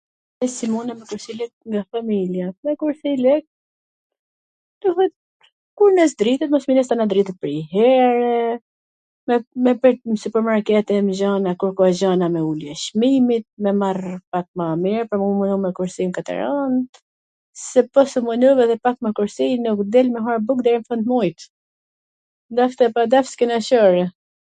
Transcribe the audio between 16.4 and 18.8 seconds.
ant, se po s u munove edhe